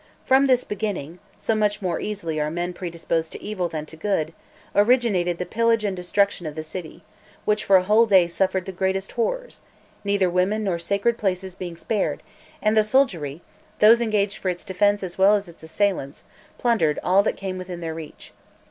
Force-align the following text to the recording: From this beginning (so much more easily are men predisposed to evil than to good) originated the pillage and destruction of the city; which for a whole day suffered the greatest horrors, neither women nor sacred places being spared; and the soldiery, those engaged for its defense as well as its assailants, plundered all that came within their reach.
From 0.25 0.47
this 0.47 0.63
beginning 0.63 1.19
(so 1.37 1.53
much 1.53 1.79
more 1.79 1.99
easily 1.99 2.39
are 2.41 2.49
men 2.49 2.73
predisposed 2.73 3.31
to 3.33 3.43
evil 3.43 3.69
than 3.69 3.85
to 3.85 3.95
good) 3.95 4.33
originated 4.73 5.37
the 5.37 5.45
pillage 5.45 5.85
and 5.85 5.95
destruction 5.95 6.47
of 6.47 6.55
the 6.55 6.63
city; 6.63 7.03
which 7.45 7.63
for 7.63 7.75
a 7.75 7.83
whole 7.83 8.07
day 8.07 8.27
suffered 8.27 8.65
the 8.65 8.71
greatest 8.71 9.11
horrors, 9.11 9.61
neither 10.03 10.27
women 10.27 10.63
nor 10.63 10.79
sacred 10.79 11.19
places 11.19 11.53
being 11.53 11.77
spared; 11.77 12.23
and 12.63 12.75
the 12.75 12.83
soldiery, 12.83 13.43
those 13.77 14.01
engaged 14.01 14.37
for 14.39 14.49
its 14.49 14.65
defense 14.65 15.03
as 15.03 15.19
well 15.19 15.35
as 15.35 15.47
its 15.47 15.61
assailants, 15.61 16.23
plundered 16.57 16.97
all 17.03 17.21
that 17.21 17.37
came 17.37 17.59
within 17.59 17.79
their 17.79 17.93
reach. 17.93 18.33